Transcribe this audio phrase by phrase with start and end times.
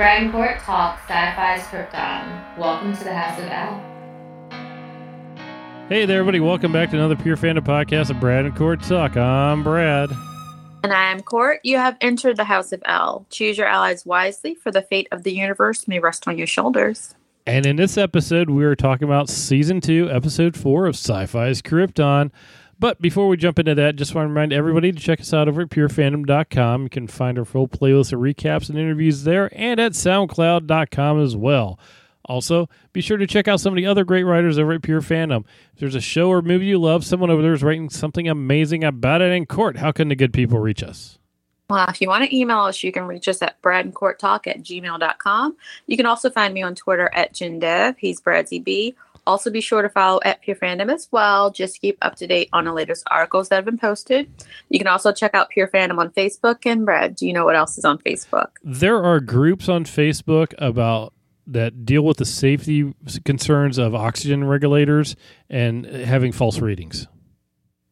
[0.00, 2.56] Brad and Court Talk Sci-Fi's Krypton.
[2.56, 3.82] Welcome to the House of El.
[5.90, 6.40] Hey there, everybody.
[6.40, 9.18] Welcome back to another Pure Fandom podcast of Brad and Court Talk.
[9.18, 10.10] I'm Brad.
[10.82, 11.60] And I'm Court.
[11.64, 13.26] You have entered the House of El.
[13.28, 17.14] Choose your allies wisely, for the fate of the universe may rest on your shoulders.
[17.44, 21.60] And in this episode, we are talking about season two, episode four of Sci Fi's
[21.60, 22.30] Krypton.
[22.80, 25.48] But before we jump into that, just want to remind everybody to check us out
[25.48, 26.84] over at purefandom.com.
[26.84, 31.36] You can find our full playlist of recaps and interviews there and at soundcloud.com as
[31.36, 31.78] well.
[32.24, 35.02] Also, be sure to check out some of the other great writers over at Pure
[35.02, 35.44] Fandom.
[35.74, 38.82] If there's a show or movie you love, someone over there is writing something amazing
[38.82, 39.76] about it in court.
[39.76, 41.18] How can the good people reach us?
[41.68, 45.56] Well, if you want to email us, you can reach us at bradandcourttalk at gmail.com.
[45.86, 47.96] You can also find me on Twitter at JinDev.
[47.98, 48.94] He's BradZB.
[49.26, 52.26] Also, be sure to follow at Pure Fandom as well, just to keep up to
[52.26, 54.30] date on the latest articles that have been posted.
[54.68, 56.66] You can also check out Pure Fandom on Facebook.
[56.66, 58.50] And Brad, do you know what else is on Facebook?
[58.62, 61.12] There are groups on Facebook about
[61.46, 65.16] that deal with the safety concerns of oxygen regulators
[65.48, 67.08] and having false readings.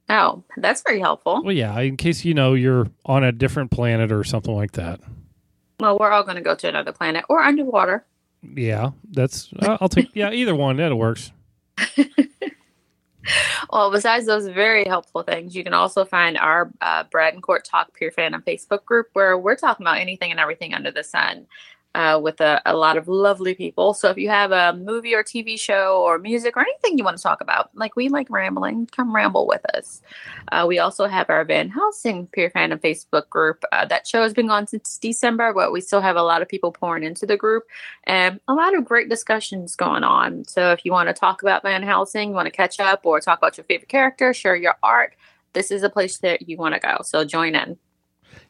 [0.08, 1.42] Oh, that's very helpful.
[1.42, 5.00] Well, yeah, in case you know you're on a different planet or something like that.
[5.80, 8.04] Well, we're all going to go to another planet or underwater.
[8.42, 11.32] Yeah, that's I'll take yeah either one that works.
[13.72, 17.64] well, besides those very helpful things, you can also find our uh, Brad and Court
[17.64, 21.46] Talk Pure Fandom Facebook group where we're talking about anything and everything under the sun
[21.94, 23.94] uh, with a, a, lot of lovely people.
[23.94, 27.16] So if you have a movie or TV show or music or anything you want
[27.16, 30.02] to talk about, like we like rambling, come ramble with us.
[30.52, 33.64] Uh, we also have our Van Helsing Pure Fandom Facebook group.
[33.72, 36.48] Uh, that show has been gone since December, but we still have a lot of
[36.48, 37.64] people pouring into the group
[38.04, 40.44] and a lot of great discussions going on.
[40.44, 43.18] So if you want to talk about Van Helsing, you want to catch up or
[43.20, 45.14] talk about your favorite character, share your art,
[45.52, 46.98] this is a place that you want to go.
[47.02, 47.78] So join in.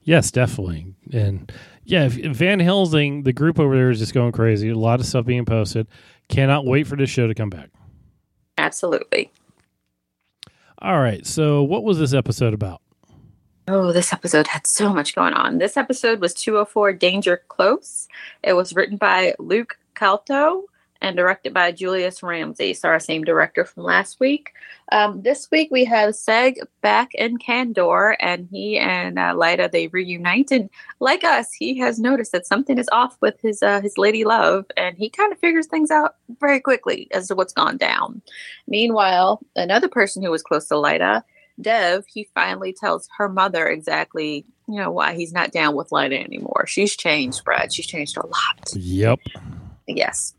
[0.09, 0.95] Yes, definitely.
[1.13, 1.53] And
[1.85, 4.71] yeah, Van Helsing, the group over there is just going crazy.
[4.71, 5.87] A lot of stuff being posted.
[6.31, 7.69] Cannot wait for this show to come back.
[8.57, 9.31] Absolutely.
[10.79, 11.27] All right.
[11.27, 12.81] So, what was this episode about?
[13.69, 15.59] Oh, this episode had so much going on.
[15.59, 18.09] This episode was 204 Danger Close.
[18.43, 20.63] It was written by Luke Kalteux
[21.01, 24.53] and directed by Julius Ramsay, so our same director from last week.
[24.91, 30.51] Um, this week we have Seg back in Kandor, and he and uh, they reunite.
[30.51, 30.69] And
[31.01, 34.67] like us, he has noticed that something is off with his uh, his lady love,
[34.77, 38.21] and he kind of figures things out very quickly as to what's gone down.
[38.67, 41.23] Meanwhile, another person who was close to Lyta,
[41.61, 46.23] Dev, he finally tells her mother exactly you know why he's not down with Lyta
[46.23, 46.67] anymore.
[46.67, 47.73] She's changed, Brad.
[47.73, 48.73] She's changed a lot.
[48.75, 49.21] Yep.
[49.87, 50.35] Yes.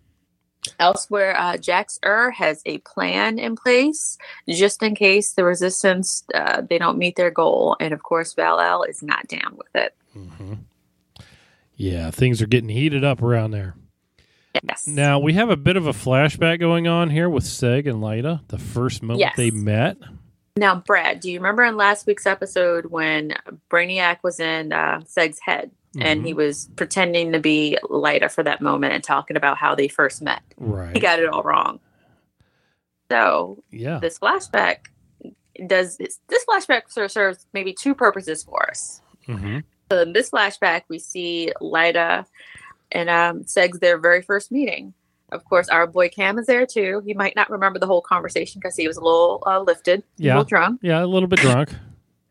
[0.80, 6.62] Elsewhere, uh, Jax Ur has a plan in place just in case the resistance uh,
[6.62, 9.96] they don't meet their goal, and of course, Val-El is not down with it.
[10.16, 10.53] Mm-hmm.
[11.75, 13.75] Yeah, things are getting heated up around there.
[14.68, 14.86] Yes.
[14.86, 18.41] Now we have a bit of a flashback going on here with Seg and Lyta,
[18.50, 19.38] the first moment yes.
[19.38, 19.97] they met.
[20.58, 23.34] Now, Brad, do you remember in last week's episode when
[23.70, 25.72] Brainiac was in uh, Seg's head?
[25.96, 26.06] Mm-hmm.
[26.06, 29.88] and he was pretending to be Lyta for that moment and talking about how they
[29.88, 30.44] first met.
[30.58, 30.94] Right.
[30.94, 31.80] He got it all wrong.
[33.12, 34.86] So yeah, this flashback
[35.66, 39.02] does this, flashback serves maybe two purposes for us.
[39.28, 39.60] Mm-hmm.
[39.92, 42.26] So in this flashback, we see Lyta
[42.92, 44.94] and um, Segs their very first meeting.
[45.32, 47.02] Of course, our boy Cam is there too.
[47.04, 50.34] He might not remember the whole conversation because he was a little uh, lifted, yeah,
[50.34, 50.82] a little drunk.
[50.84, 51.70] Yeah, a little bit drunk.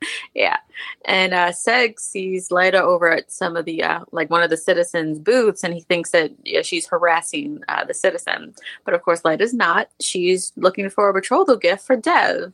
[0.34, 0.58] yeah.
[1.04, 4.56] And uh, Seg sees Lyta over at some of the, uh, like one of the
[4.56, 8.54] citizens' booths, and he thinks that yeah, she's harassing uh, the citizen.
[8.84, 9.88] But of course, Lyta's not.
[10.00, 12.52] She's looking for a betrothal gift for Dev.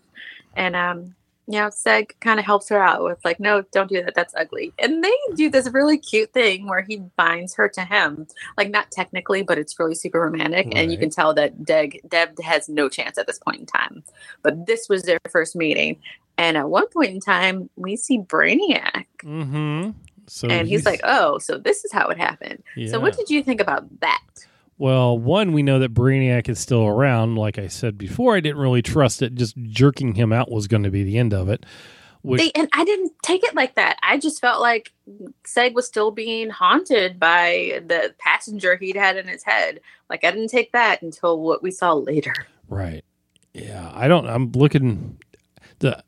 [0.57, 1.15] And, um,
[1.47, 4.15] you know, Seg kind of helps her out with, like, no, don't do that.
[4.15, 4.73] That's ugly.
[4.79, 8.27] And they do this really cute thing where he binds her to him.
[8.57, 10.67] Like, not technically, but it's really super romantic.
[10.67, 10.77] Right.
[10.77, 14.03] And you can tell that Deg, Dev has no chance at this point in time.
[14.43, 15.99] But this was their first meeting.
[16.37, 19.05] And at one point in time, we see Brainiac.
[19.23, 19.91] Mm-hmm.
[20.27, 22.91] So and he's, like, "Oh, so this is how it happened." Yeah.
[22.91, 24.23] So, what did you think about that?
[24.79, 27.37] Well, one, we know that Brainiac is still around.
[27.37, 30.83] Like I said before, I didn't really trust that just jerking him out was going
[30.83, 31.65] to be the end of it.
[32.23, 33.99] Which, they, and I didn't take it like that.
[34.03, 34.93] I just felt like
[35.47, 39.81] Seg was still being haunted by the passenger he'd had in his head.
[40.09, 42.35] Like I didn't take that until what we saw later.
[42.69, 43.05] Right.
[43.53, 44.27] Yeah, I don't.
[44.27, 45.19] I'm looking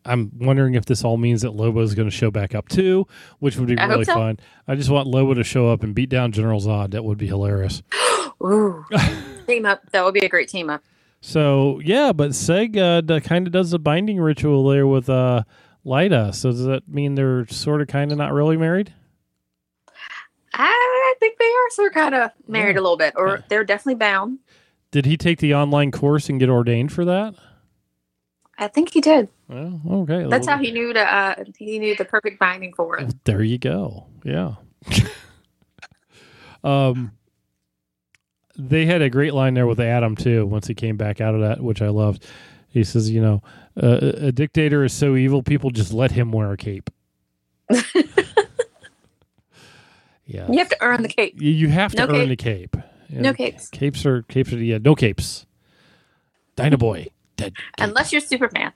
[0.05, 3.07] I'm wondering if this all means that Lobo is going to show back up too,
[3.39, 4.15] which would be I really so.
[4.15, 4.39] fun.
[4.69, 6.91] I just want Lobo to show up and beat down General Zod.
[6.93, 7.83] That would be hilarious.
[8.43, 8.85] Ooh,
[9.47, 9.83] team up.
[9.93, 10.83] That would be a great team up.
[11.21, 15.43] So yeah, but Seg uh, kind of does the binding ritual there with uh,
[15.85, 16.35] Lyta.
[16.35, 18.93] So does that mean they're sort of kind of not really married?
[20.59, 22.81] I think they are sort of kind of married Yeah.
[22.81, 23.43] a little bit, or Yeah.
[23.49, 24.39] they're definitely bound.
[24.91, 27.35] Did he take the online course and get ordained for that?
[28.59, 29.29] I think he did.
[29.49, 30.27] Well, okay.
[30.29, 31.01] That's how he knew to.
[31.01, 33.15] Uh, he knew the perfect binding for it.
[33.25, 34.07] there you go.
[34.25, 34.55] Yeah.
[36.65, 37.13] um,
[38.59, 40.47] they had a great line there with Adam too.
[40.47, 42.27] Once he came back out of that, which I loved.
[42.69, 43.43] He says, "You know,
[43.81, 46.91] uh, a dictator is so evil, people just let him wear a cape."
[50.27, 51.41] yeah, You have to earn the cape.
[51.41, 52.29] you, you have to No earn cape.
[52.29, 52.77] the cape.
[53.09, 55.47] Yeah, No capes, Capes are capes are yeah, no capes.
[56.57, 57.53] Dynaguy dead.
[57.79, 58.73] unless you're Superman.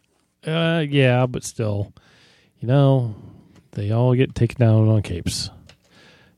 [0.46, 1.92] Uh, yeah, but still,
[2.58, 3.14] you know,
[3.72, 5.50] they all get taken down on capes.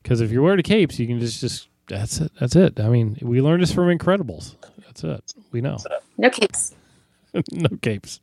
[0.01, 2.31] Because if you're wearing the capes, you can just just that's it.
[2.39, 2.79] That's it.
[2.79, 4.55] I mean, we learned this from Incredibles.
[4.85, 5.33] That's it.
[5.51, 5.77] We know.
[6.17, 6.75] No capes.
[7.51, 8.19] no capes.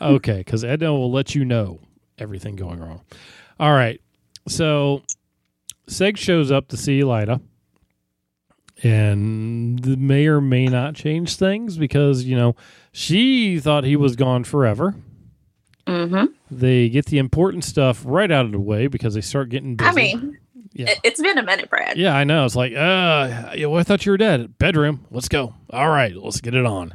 [0.00, 1.80] Okay, because Edna will let you know
[2.18, 3.02] everything going wrong.
[3.58, 4.00] All right.
[4.48, 5.02] So
[5.88, 7.40] Seg shows up to see Lyta.
[8.84, 12.54] And the may or may not change things because, you know,
[12.92, 14.94] she thought he was gone forever.
[15.86, 16.26] Mm-hmm.
[16.50, 19.88] They get the important stuff right out of the way because they start getting busy.
[19.88, 20.38] I mean,
[20.74, 20.90] yeah.
[20.90, 21.96] it, it's been a minute, Brad.
[21.96, 22.44] Yeah, I know.
[22.44, 24.58] It's like, uh, well, I thought you were dead.
[24.58, 25.06] Bedroom.
[25.10, 25.54] Let's go.
[25.70, 26.94] All right, let's get it on.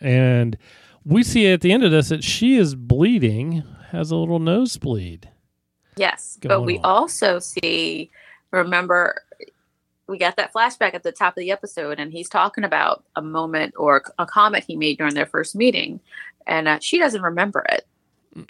[0.00, 0.58] And
[1.04, 5.28] we see at the end of this that she is bleeding, has a little nosebleed.
[5.96, 6.84] Yes, but we on.
[6.84, 8.10] also see.
[8.50, 9.22] Remember,
[10.08, 13.22] we got that flashback at the top of the episode, and he's talking about a
[13.22, 16.00] moment or a comment he made during their first meeting,
[16.46, 17.86] and uh, she doesn't remember it.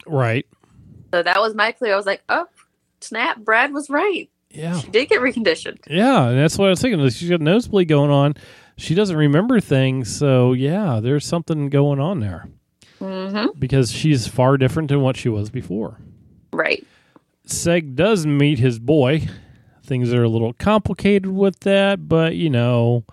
[0.07, 0.47] Right.
[1.13, 1.91] So that was my clue.
[1.91, 2.47] I was like, oh,
[3.01, 3.39] snap!
[3.39, 4.31] Brad was right.
[4.51, 4.79] Yeah.
[4.81, 5.79] She did get reconditioned.
[5.89, 7.09] Yeah, and that's what I was thinking.
[7.11, 8.35] She's got a nosebleed going on.
[8.77, 12.49] She doesn't remember things, so yeah, there's something going on there
[13.01, 13.59] Mm-hmm.
[13.59, 15.99] because she's far different than what she was before.
[16.53, 16.87] Right.
[17.47, 19.27] Seg does meet his boy.
[19.91, 23.05] Things are a little complicated with that, but you know,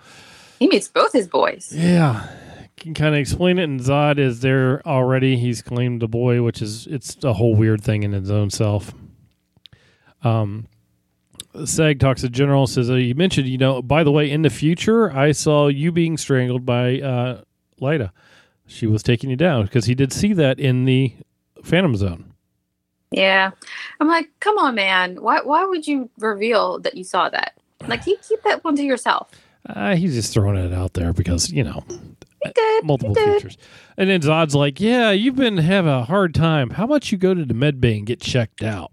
[0.59, 1.74] He meets both his boys.
[1.75, 2.29] yeah,
[2.77, 3.63] can kind of explain it.
[3.63, 5.38] And Zod is there already.
[5.38, 8.94] He's claimed the boy, which is it's a whole weird thing in its own self.
[10.24, 10.68] Um,
[11.56, 12.68] Seg talks to General.
[12.68, 15.91] Says uh, you mentioned, you know, by the way, in the future, I saw you
[15.91, 17.41] being strangled by uh,
[17.81, 18.12] Lyta.
[18.68, 21.15] She was taking you down because he did see that in the
[21.63, 22.33] Phantom Zone.
[23.12, 23.51] Yeah.
[24.00, 25.21] I'm like, come on, man.
[25.21, 27.54] Why why would you reveal that you saw that?
[27.88, 29.30] Like, you keep that one to yourself.
[29.69, 31.83] Uh, he's just throwing it out there because you know
[32.56, 32.83] did.
[32.86, 33.57] multiple features.
[33.98, 36.69] And then Zod's like, "Yeah, you've been having a hard time.
[36.71, 38.92] How about you go to the med bay and get checked out?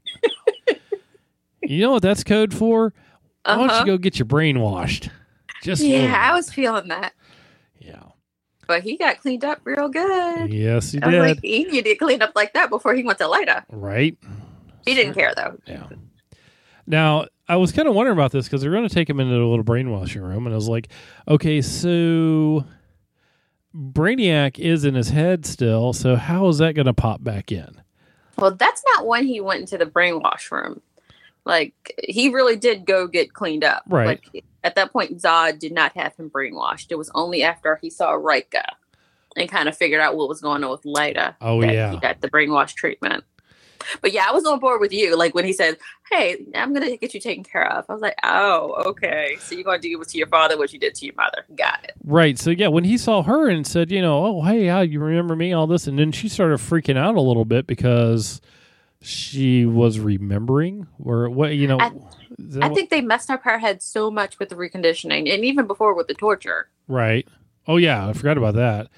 [1.63, 2.93] you know what that's code for?
[3.45, 3.81] Why don't Uh-huh.
[3.81, 5.11] you go get your brain washed?
[5.63, 7.13] Just Yeah, I was feeling that.
[7.79, 8.03] yeah.
[8.67, 10.53] But he got cleaned up real good.
[10.53, 11.21] Yes, he I was did.
[11.21, 13.65] like, he needed to clean up like that before he went to Lyta.
[13.71, 14.17] right?
[14.85, 15.59] He didn't care though.
[15.67, 15.87] Yeah.
[16.87, 19.35] Now, I was kind of wondering about this because they're going to take him into
[19.35, 20.89] a little brainwashing room, and I was like,
[21.29, 22.65] okay, so
[23.75, 27.81] Brainiac is in his head still, so how is that going to pop back in?
[28.37, 30.81] Well, that's not when he went into the brainwash room.
[31.45, 31.75] Like
[32.09, 33.83] he really did go get cleaned up.
[33.87, 34.21] Right.
[34.35, 36.87] Like at that point, Zod did not have him brainwashed.
[36.91, 38.65] It was only after he saw Rika
[39.37, 41.37] and kind of figured out what was going on with Lyta.
[41.41, 41.91] Oh, that yeah.
[41.93, 43.25] he got the brainwash treatment.
[44.01, 45.15] But yeah, I was on board with you.
[45.15, 45.77] Like when he said,
[46.11, 49.37] "Hey, I'm gonna get you taken care of," I was like, "Oh, okay.
[49.41, 51.45] So you're gonna do to your father what you did to your mother.
[51.55, 52.39] Got it." Right.
[52.39, 55.37] So yeah, when he saw her and said, you know, oh hey, how you remember
[55.37, 58.41] me, all this, and then she started freaking out a little bit because
[59.03, 61.79] she was remembering or what you know.
[61.79, 61.93] I-
[62.61, 65.95] I think they messed up her head so much with the reconditioning, and even before
[65.95, 66.69] with the torture.
[66.89, 67.27] right.
[67.67, 68.89] Oh yeah, I forgot about that.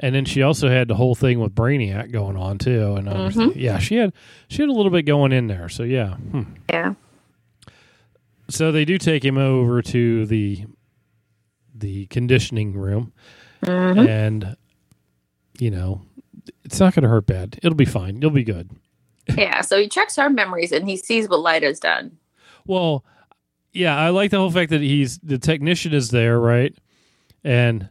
[0.00, 3.52] And then she also had the whole thing with Brainiac going on too, and Mhm.
[3.56, 4.12] yeah, she had
[4.48, 5.68] she had a little bit going in there.
[5.68, 6.14] So yeah.
[6.16, 6.42] Hmm.
[6.68, 6.94] Yeah.
[8.48, 10.64] So they do take him over to the
[11.74, 13.12] the conditioning room,
[13.62, 14.08] Mhm.
[14.08, 14.56] and
[15.58, 16.02] you know,
[16.64, 17.58] it's not going to hurt bad.
[17.62, 18.20] It'll be fine.
[18.20, 18.70] You'll be good.
[19.36, 19.60] yeah.
[19.62, 22.18] So he checks her memories and he sees what Lyta's done.
[22.66, 23.04] Well,
[23.72, 26.74] yeah, I like the whole fact that he's the technician is there, right?
[27.44, 27.90] And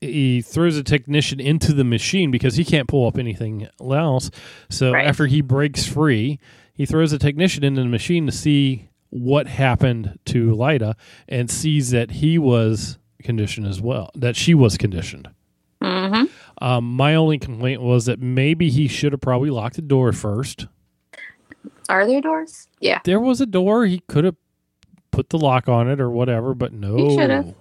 [0.00, 4.30] he throws a technician into the machine because he can't pull up anything else.
[4.68, 5.06] So Right.
[5.06, 6.38] after he breaks free,
[6.74, 10.94] he throws a technician into the machine to see what happened to Lyta
[11.28, 15.28] and sees that he was conditioned as well, that she was conditioned.
[15.82, 16.24] hmm
[16.60, 20.66] Um, my only complaint was that maybe he should have probably locked the door first.
[21.88, 22.68] Are there doors?
[22.80, 23.00] Yeah.
[23.04, 23.86] there was a door.
[23.86, 24.36] He could have
[25.10, 26.96] put the lock on it or whatever, but no.
[26.96, 27.54] He should've.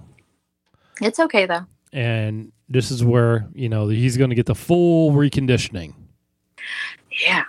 [1.01, 1.65] It's okay though.
[1.93, 5.93] And this is where, you know, he's going to get the full reconditioning.
[7.25, 7.43] Yeah.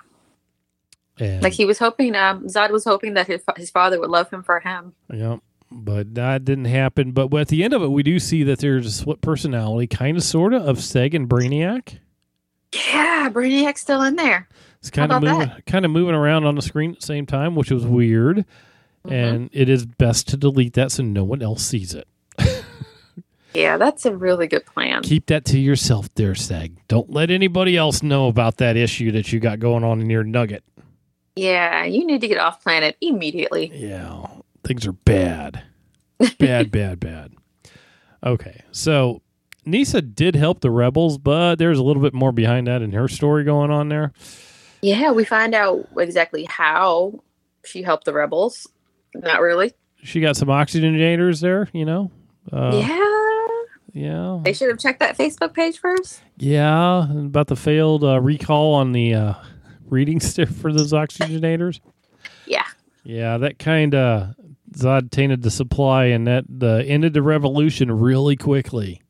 [1.18, 4.30] And Like he was hoping, um, Zod was hoping that his, his father would love
[4.30, 4.92] him for him.
[5.12, 5.38] Yeah,
[5.70, 7.12] but that didn't happen.
[7.12, 10.16] But at the end of it, we do see that there's a split personality, kind
[10.16, 11.98] of, sort of, of Seg and Brainiac.
[12.74, 14.48] Yeah, Brainiac's still in there.
[14.88, 17.54] It's kind of moving, kind of moving around on the screen at the same time,
[17.54, 18.44] which was weird.
[19.06, 19.12] Mhm.
[19.12, 22.06] And it is best to delete that so no one else sees it.
[23.54, 25.02] Yeah, that's a really good plan.
[25.02, 26.76] Keep that to yourself, there, Seg.
[26.88, 30.24] Don't let anybody else know about that issue that you got going on in your
[30.24, 30.62] nugget.
[31.36, 33.70] Yeah, you need to get off planet immediately.
[33.74, 34.26] Yeah,
[34.62, 35.62] things are bad.
[36.38, 37.32] Bad, bad, bad.
[38.22, 39.22] Okay, so
[39.64, 43.08] Nyssa did help the rebels, but there's a little bit more behind that in her
[43.08, 44.12] story going on there.
[44.82, 47.22] Yeah, we find out exactly how
[47.64, 48.68] she helped the rebels.
[49.14, 49.72] Not really.
[50.02, 52.10] She got some oxygenators there, you know.
[52.52, 53.48] Uh, yeah.
[53.92, 56.22] yeah, They should have checked that Facebook page first.
[56.36, 57.10] yeah.
[57.10, 59.34] About the failed uh, recall on the uh,
[59.86, 61.80] reading stick for those oxygenators.
[62.46, 62.64] Yeah.
[63.02, 64.34] Yeah, that kind of
[64.76, 69.00] Zod tainted the supply, and that uh, ended the revolution really quickly.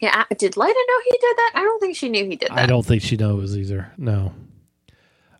[0.00, 0.24] Yeah.
[0.30, 1.52] I- Did Lyta know he did that?
[1.54, 2.58] I don't think she knew he did that.
[2.58, 3.92] I don't think she knows either.
[3.96, 4.32] No.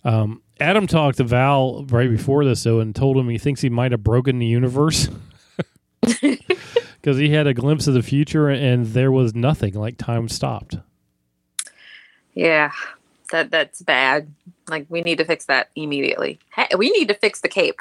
[0.08, 3.68] Um, Adam talked to Val right before this though, and told him he thinks he
[3.70, 5.08] might have broken the universe
[6.00, 9.74] because he had a glimpse of the future and there was nothing.
[9.74, 10.76] Like time stopped.
[12.34, 12.72] Yeah.
[13.32, 14.32] That that's bad.
[14.68, 16.38] Like we need to fix that immediately.
[16.54, 17.80] Hey, we need to fix the cape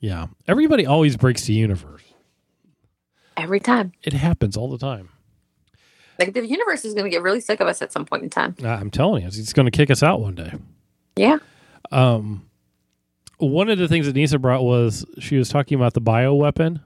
[0.00, 2.02] Yeah, everybody always breaks the universe.
[3.36, 3.92] every time.
[4.02, 5.10] It happens all the time.
[6.18, 8.30] Like the universe is going to get really sick of us at some point in
[8.30, 8.56] time.
[8.64, 10.54] I'm telling you, it's going to kick us out one day.
[11.16, 11.38] Yeah.
[11.92, 12.48] Um,
[13.38, 16.80] one of the things that Nyssa brought was she was talking about the bioweapon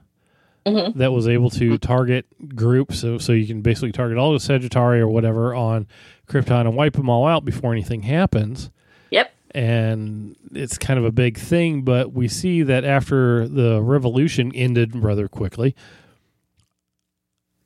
[0.65, 0.95] Mhm.
[0.95, 2.99] that was able to target groups.
[2.99, 5.87] So, so you can basically target all the Sagittari or whatever on
[6.27, 8.69] Krypton and wipe them all out before anything happens.
[9.09, 9.33] Yep.
[9.55, 14.95] And it's kind of a big thing, but we see that after the revolution ended
[14.95, 15.75] rather quickly,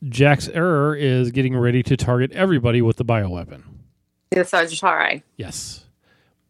[0.08, 3.64] Jax Ur is getting ready to target everybody with the bioweapon.
[4.30, 5.24] The Sagittari.
[5.38, 5.86] Yes,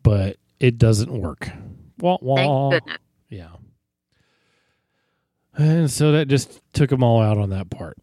[0.03, 1.49] but it doesn't work.
[1.99, 2.69] Wah, wah.
[2.69, 2.99] Thank goodness.
[3.29, 3.55] Yeah.
[5.57, 7.97] And so that just took them all out on that part.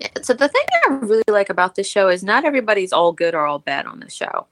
[0.00, 3.34] Yeah, So the thing I really like about this show is not everybody's all good
[3.34, 4.46] or all bad on this show,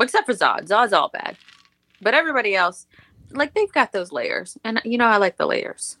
[0.00, 0.68] except for Zod.
[0.68, 1.36] Zod's all bad,
[2.00, 2.86] but everybody else,
[3.30, 5.98] like they've got those layers, and you know I like the layers.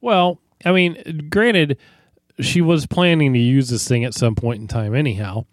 [0.00, 1.78] Well, I mean, granted,
[2.40, 5.46] she was planning to use this thing at some point in time, anyhow.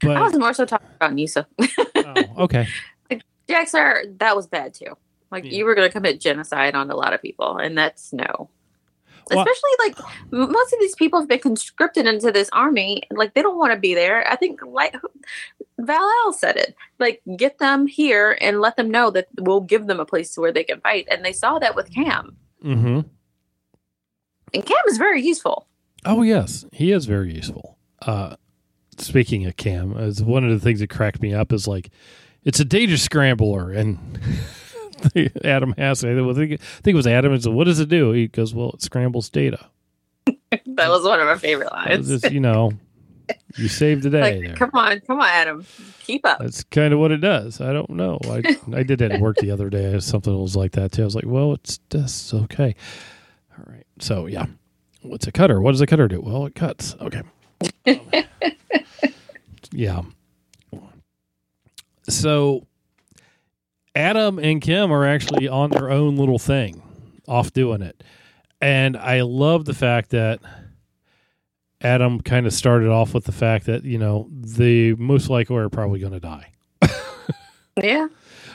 [0.00, 1.46] But I was more so talking about Nyssa.
[2.06, 2.66] oh, okay,
[3.48, 4.96] Jax Ur, that was bad too.
[5.30, 5.52] Like Yeah.
[5.52, 8.50] you were going to commit genocide on a lot of people, and that's no.
[9.30, 9.98] Well- Especially like
[10.30, 13.78] most of these people have been conscripted into this army, like they don't want to
[13.78, 14.24] be there.
[14.30, 14.94] I think like
[15.80, 19.88] Val El said it, like get them here and let them know that we'll give
[19.88, 23.00] them a place to where they can fight, and they saw that with Cam, mm-hmm.
[24.54, 25.66] and Cam is very useful.
[26.04, 27.78] Oh yes, he is very useful.
[28.02, 28.36] Uh,
[29.00, 31.90] speaking of Cam, as one of the things that cracked me up is like,
[32.44, 33.98] it's a data scrambler, and
[35.44, 37.32] Adam has I think I think it was Adam.
[37.32, 39.66] And said, "What does it do?" He goes, "Well, it scrambles data."
[40.66, 42.08] That was one of my favorite lines.
[42.08, 42.72] just, you know,
[43.56, 45.66] you saved the day like, come on, come on, Adam,
[46.00, 46.38] keep up.
[46.38, 47.60] That's kind of what it does.
[47.60, 48.18] I don't know.
[48.24, 49.98] I I did that at work the other day.
[50.00, 51.02] Something was like that too.
[51.02, 52.74] I was like, well, it's that's okay.
[53.58, 53.86] All right.
[54.00, 54.46] So yeah,
[55.02, 55.60] what's a cutter?
[55.60, 56.20] What does a cutter do?
[56.20, 56.94] Well, it cuts.
[57.00, 57.22] Okay.
[59.72, 60.02] yeah.
[62.08, 62.66] So
[63.94, 66.82] Adam and Kim are actually on their own little thing,
[67.26, 68.02] off doing it,
[68.60, 70.40] and I love the fact that.
[71.82, 75.68] Adam kind of started off with the fact that you know the most likely are
[75.68, 76.52] probably going to die.
[77.82, 78.06] Yeah,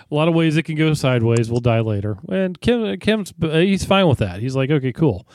[0.09, 1.51] A lot of ways it can go sideways.
[1.51, 4.39] We'll die later, and Kim Kim's uh, he's fine with that.
[4.39, 5.27] He's like, okay, cool.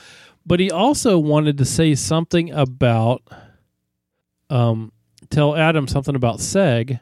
[0.44, 3.23] But he also wanted to say something about,
[4.50, 4.92] um,
[5.30, 7.00] tell Adam something about Seg,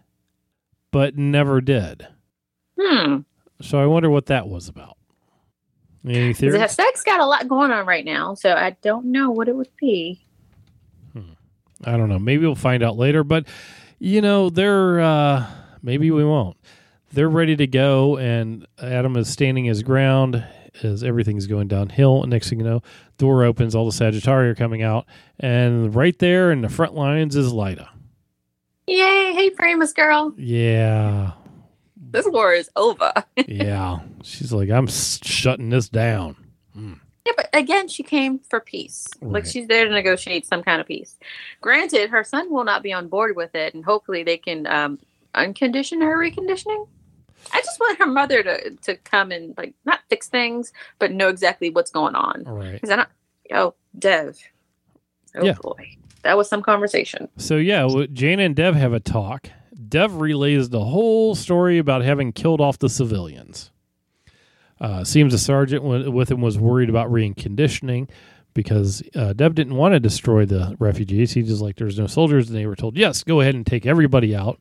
[0.91, 2.07] but never did.
[2.81, 3.19] hmm.
[3.61, 4.97] So I wonder what that was about.
[6.07, 6.73] Any theories?
[6.73, 9.75] Sex got a lot going on right now, so I don't know what it would
[9.79, 10.25] be.
[11.87, 12.19] I don't know.
[12.19, 13.25] Maybe we'll find out later.
[13.25, 13.47] But
[13.99, 15.47] you know, they're uh,
[15.83, 16.57] maybe we won't.
[17.13, 20.45] They're ready to go, and Adam is standing his ground
[20.83, 22.25] as everything's going downhill.
[22.25, 22.83] Next thing you know,
[23.19, 25.07] door opens, all the Sagittari are coming out,
[25.39, 27.89] and right there in the front lines is Lyta.
[28.87, 29.33] Yay!
[29.35, 31.33] Hey, famous girl, Yeah,
[31.97, 33.13] this war is over.
[33.49, 33.99] yeah.
[34.23, 36.37] She's like, I'm shutting this down.
[37.27, 39.07] Yeah, but again, she came for peace.
[39.23, 41.17] Like she's there to negotiate some kind of peace.
[41.63, 44.99] Granted, her son will not be on board with it, and hopefully they can um,
[45.35, 46.87] uncondition her reconditioning.
[47.53, 51.29] I just want her mother to to come and like not fix things, but know
[51.29, 52.45] exactly what's going on.
[52.45, 52.73] Right.
[52.73, 53.09] Because I don't.
[53.53, 54.39] Oh, Dev.
[55.37, 55.55] Oh Yeah.
[55.61, 57.29] boy, that was some conversation.
[57.37, 59.49] So yeah, Jayna and Dev have a talk.
[59.89, 63.71] Dev relays the whole story about having killed off the civilians.
[64.81, 68.09] Uh, seems the sergeant w- with him was worried about reconditioning
[68.55, 71.33] because uh, Dev didn't want to destroy the refugees.
[71.33, 73.87] He just like there's no soldiers, and they were told yes, go ahead and take
[73.87, 74.61] everybody out.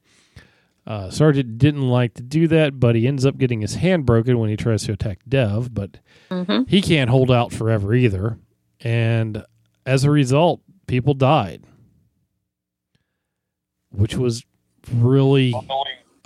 [0.86, 4.38] Uh, sergeant didn't like to do that, but he ends up getting his hand broken
[4.40, 5.74] when he tries to attack Dev.
[5.74, 6.00] But
[6.30, 8.38] hmm he can't hold out forever either,
[8.82, 9.46] and
[9.86, 11.64] as a result, people died,
[13.92, 14.44] which was
[14.92, 15.54] really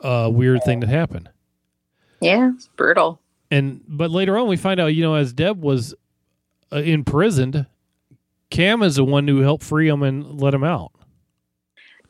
[0.04, 1.30] a weird thing to happen.
[2.22, 3.20] Yeah, it's brutal.
[3.52, 5.94] And but later on, we find out, you know, as Dev was
[6.72, 7.68] uh, imprisoned,
[8.50, 10.92] Cam is the one who helped free him and let him out.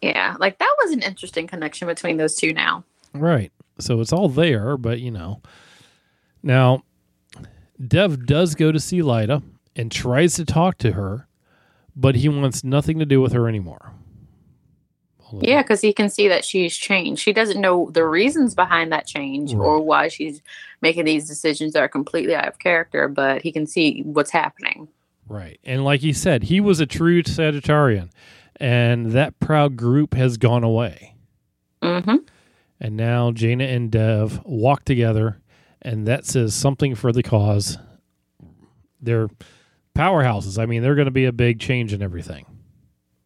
[0.01, 2.53] Yeah, like that was an interesting connection between those two.
[2.53, 3.51] Now, Right.
[3.79, 5.41] So it's all there, but you know.
[6.43, 6.83] Now,
[7.85, 9.43] Dev does go to see Lyta
[9.75, 11.27] and tries to talk to her,
[11.95, 13.93] but he wants nothing to do with her anymore.
[15.41, 17.21] Yeah, because he can see that she's changed.
[17.21, 20.41] She doesn't know the reasons behind that change or why she's
[20.81, 24.87] making these decisions that are completely out of character, but he can see what's happening.
[25.27, 25.59] Right.
[25.65, 28.09] And like he said, he was a true Sagittarian,
[28.59, 31.15] and that proud group has gone away.
[31.81, 32.17] hmm
[32.79, 35.39] And now Jayna and Dev walk together,
[35.81, 37.77] and that says something for the cause.
[39.01, 39.29] They're
[39.95, 40.61] powerhouses.
[40.61, 42.45] I mean, they're going to be a big change in everything.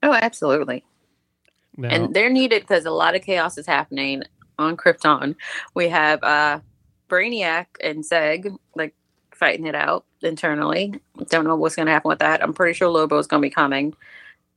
[0.04, 0.84] Oh, absolutely.
[1.78, 4.24] Now, and they're needed because a lot of chaos is happening
[4.60, 5.36] on Krypton.
[5.74, 6.60] We have uh
[7.10, 8.94] Brainiac and Seg like
[9.34, 10.94] fighting it out internally.
[11.30, 12.44] Don't know what's going to happen with that.
[12.44, 13.94] I'm pretty sure Lobo is going to be coming.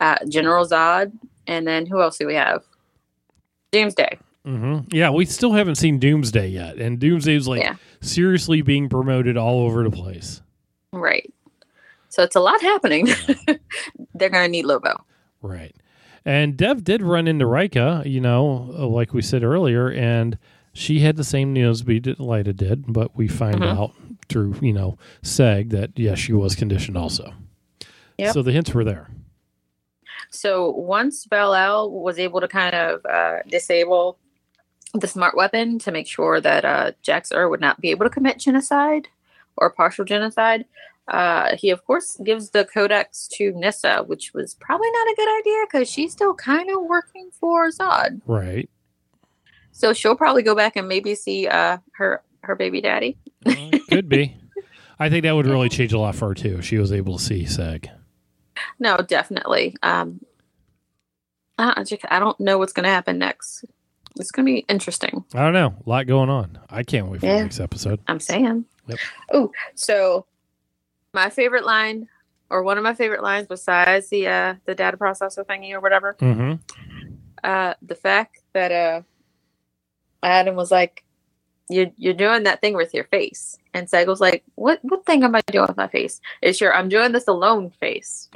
[0.04, 1.12] Uh, General Zod,
[1.46, 2.62] and then who else do we have?
[3.72, 4.18] Doomsday.
[4.44, 7.76] hmm yeah, we still haven't seen Doomsday yet, and Doomsday's like Yeah.
[8.02, 10.42] seriously being promoted all over the place.
[10.92, 11.32] Right.
[12.10, 13.06] So it's a lot happening.
[14.14, 15.02] they're going to need Lobo.
[15.42, 15.74] Right.
[16.24, 20.38] And Dev did run into Rika, you know, uh, like we said earlier, and
[20.72, 23.76] she had the same news we did, Lyta did, but we find Mhm.
[23.78, 23.92] out
[24.28, 27.32] through, you know, Seg that, yes, she was conditioned also.
[28.18, 28.32] Yep.
[28.34, 29.08] So the hints were there.
[30.34, 34.18] So once Val-El was able to kind of uh, disable
[34.92, 38.10] the smart weapon to make sure that uh, Jax Ur would not be able to
[38.10, 39.08] commit genocide
[39.56, 40.64] or partial genocide,
[41.08, 45.38] uh, he of course gives the codex to Nyssa, which was probably not a good
[45.40, 48.20] idea because she's still kind of working for Zod.
[48.26, 48.68] Right.
[49.72, 53.18] So she'll probably go back and maybe see uh, her her baby daddy.
[53.44, 54.36] Well, could be.
[54.98, 57.18] I think that would really change a lot for her, too, if she was able
[57.18, 57.90] to see Seg.
[58.78, 59.76] No, definitely.
[59.82, 60.20] Um,
[61.58, 63.64] I, just- I don't know what's going to happen next.
[64.16, 65.24] It's going to be interesting.
[65.34, 65.74] I don't know.
[65.84, 66.58] A lot going on.
[66.70, 67.36] I can't wait for Yeah.
[67.38, 68.00] the next episode.
[68.06, 68.64] I'm saying.
[68.86, 68.98] Yep.
[69.32, 70.26] Oh, so
[71.12, 72.08] my favorite line,
[72.50, 76.14] or one of my favorite lines, besides the uh, the data processor thingy or whatever,
[76.20, 76.54] Mm-hmm.
[77.42, 79.02] uh, the fact that uh,
[80.22, 81.03] Adam was like,
[81.68, 85.24] "You're you're doing that thing with your face," and Seg was like, "What what thing
[85.24, 88.28] am I doing with my face?" It's sure I'm doing this alone face.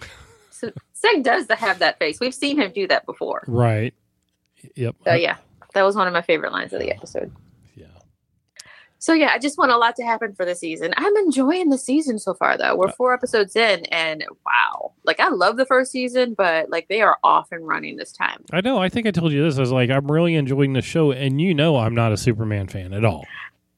[0.51, 2.21] So Seg does have that face.
[2.21, 3.45] We've seen him do that before.
[3.47, 3.95] Right.
[4.75, 4.97] Yep.
[5.05, 5.37] So yeah,
[5.75, 7.33] that was one of my favorite lines of the episode.
[9.01, 10.93] So yeah, I just want a lot to happen for the season.
[10.97, 12.77] I'm enjoying the season so far though.
[12.77, 14.93] We're four episodes in and wow.
[15.05, 18.45] Like I love the first season, but like they are off and running this time.
[18.53, 18.79] I know.
[18.79, 19.57] I think I told you this.
[19.57, 22.67] I was like, I'm really enjoying the show, and you know, I'm not a Superman
[22.67, 23.25] fan at all.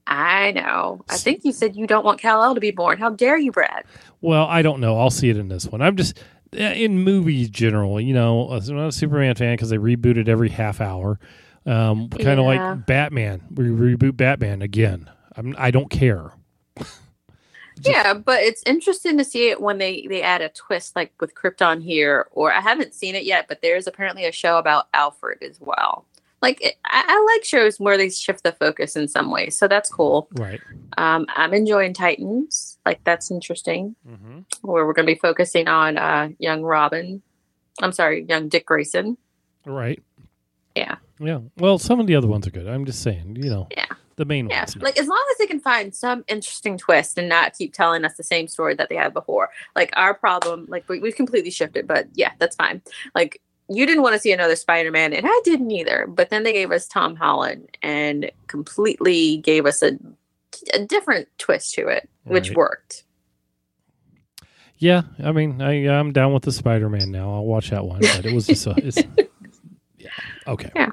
[0.06, 1.04] I know.
[1.09, 2.98] I think you said you don't want Kal-El to be born.
[2.98, 3.85] How dare you, Brad?
[4.20, 4.98] Well, I don't know.
[4.98, 5.80] I'll see it in this one.
[5.80, 6.18] I'm just
[6.52, 8.00] eh, in movies general.
[8.00, 11.20] You know, I'm not a Superman fan because they rebooted every half hour.
[11.66, 12.70] Um, kind of Yeah.
[12.73, 13.42] like Batman.
[13.55, 15.11] We reboot Batman again.
[15.37, 16.33] I'm, I don't care.
[17.83, 21.35] yeah, but it's interesting to see it when they they add a twist like with
[21.35, 25.42] Krypton here or I haven't seen it yet, but there's apparently a show about Alfred
[25.42, 26.05] as well.
[26.42, 29.59] Like it, I, I like shows where they shift the focus in some ways.
[29.59, 30.29] So that's cool.
[30.33, 30.61] Right.
[30.96, 32.79] Um, I'm enjoying Titans.
[32.87, 33.94] Like that's interesting.
[34.09, 34.40] Mm-hmm.
[34.62, 37.20] Where we're going to be focusing on uh, young Robin.
[37.83, 39.16] I'm sorry, young Dick Grayson.
[39.66, 40.03] Right.
[41.20, 41.40] Yeah.
[41.59, 42.66] Well, some of the other ones are good.
[42.66, 43.37] I'm just saying.
[43.40, 43.68] You know.
[43.76, 43.87] Yeah.
[44.16, 44.76] The main Yeah, ones.
[44.76, 48.16] like as long as they can find some interesting twist and not keep telling us
[48.16, 49.48] the same story that they had before.
[49.74, 52.83] Like our problem, like we, we've completely shifted, but yeah, that's fine.
[53.14, 56.06] Like you didn't want to see another Spider-Man, and I didn't either.
[56.06, 59.92] But then they gave us Tom Holland and completely gave us a,
[60.74, 62.56] a different twist to it, which Right.
[62.59, 63.04] worked.
[64.78, 67.33] Yeah, I mean, I I'm down with the Spider-Man now.
[67.35, 68.98] I'll watch that one, but it was just a, it's,
[69.98, 70.09] yeah.
[70.46, 70.70] Okay.
[70.74, 70.90] Yeah.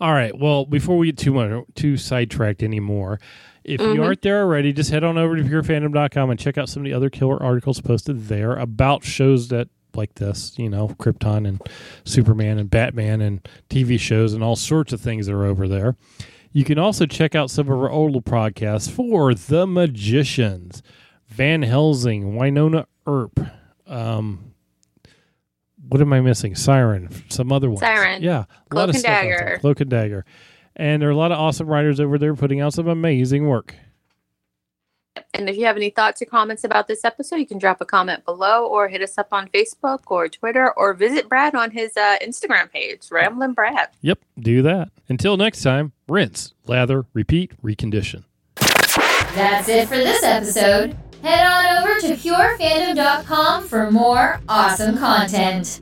[0.00, 0.36] All right.
[0.38, 3.20] Well, before we get too much too sidetracked anymore,
[3.64, 4.04] if you Mhm.
[4.04, 6.92] aren't there already, just head on over to purefandom.com and check out some of the
[6.92, 11.60] other killer articles posted there about shows that like this, you know, Krypton and
[12.04, 15.94] Superman and Batman and TV shows and all sorts of things that are over there.
[16.52, 20.82] You can also check out some of our older podcasts for The Magicians,
[21.28, 23.38] Van Helsing, Wynonna Earp.
[23.86, 24.53] Um,
[25.88, 26.54] what am I missing?
[26.54, 27.80] Siren, some other ones.
[27.80, 28.22] Siren.
[28.22, 28.40] Yeah.
[28.40, 29.38] a Cloak lot of and stuff out there.
[29.38, 29.58] Dagger.
[29.60, 30.24] Cloak and Dagger.
[30.76, 33.74] And there are a lot of awesome writers over there putting out some amazing work.
[35.32, 37.84] And if you have any thoughts or comments about this episode, you can drop a
[37.84, 41.96] comment below or hit us up on Facebook or Twitter or visit Brad on his
[41.96, 43.88] uh, Instagram page, Ramblin' Brad.
[44.00, 44.90] Yep, do that.
[45.08, 48.24] Until next time, rinse, lather, repeat, recondition.
[48.56, 50.96] That's it for this episode.
[51.24, 55.80] Head on over to purefandom.com for more awesome content.